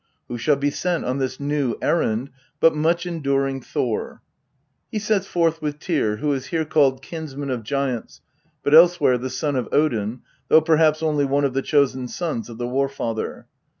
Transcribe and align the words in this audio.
Who 0.29 0.39
shall 0.39 0.55
be 0.55 0.71
sent 0.71 1.05
on 1.05 1.19
this 1.19 1.39
new 1.39 1.75
errand 1.79 2.31
but 2.59 2.75
much 2.75 3.05
enduring 3.05 3.61
Thor? 3.61 4.23
He 4.91 4.97
sets 4.97 5.27
forth 5.27 5.61
with 5.61 5.77
Tyr, 5.77 6.15
who 6.15 6.33
is 6.33 6.47
here 6.47 6.65
called" 6.65 7.03
kinsman 7.03 7.51
of 7.51 7.61
giants," 7.61 8.21
but 8.63 8.73
else 8.73 8.99
where 8.99 9.19
the 9.19 9.29
son 9.29 9.55
of 9.55 9.69
Odin, 9.71 10.21
though 10.47 10.61
perhaps 10.61 11.03
only 11.03 11.23
one 11.25 11.45
of 11.45 11.53
the 11.53 11.61
chosen 11.61 12.07
sons 12.07 12.49
of 12.49 12.57
the 12.57 12.67
War 12.67 12.89
father. 12.89 13.45